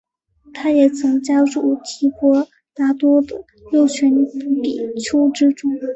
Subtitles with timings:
[0.51, 4.25] 他也曾加入提婆达多的六群
[4.59, 5.71] 比丘之中。